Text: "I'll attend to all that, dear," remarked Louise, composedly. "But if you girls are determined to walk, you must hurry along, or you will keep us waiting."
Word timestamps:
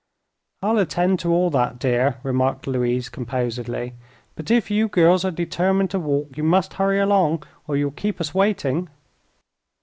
"I'll 0.63 0.79
attend 0.79 1.19
to 1.19 1.29
all 1.31 1.51
that, 1.51 1.77
dear," 1.77 2.17
remarked 2.23 2.65
Louise, 2.65 3.07
composedly. 3.07 3.93
"But 4.35 4.49
if 4.49 4.71
you 4.71 4.87
girls 4.87 5.23
are 5.23 5.29
determined 5.29 5.91
to 5.91 5.99
walk, 5.99 6.35
you 6.35 6.43
must 6.43 6.73
hurry 6.73 6.99
along, 6.99 7.43
or 7.67 7.77
you 7.77 7.85
will 7.85 7.91
keep 7.91 8.19
us 8.19 8.33
waiting." 8.33 8.89